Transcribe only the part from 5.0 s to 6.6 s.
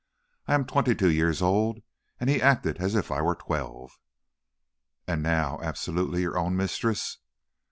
"And now, absolutely your own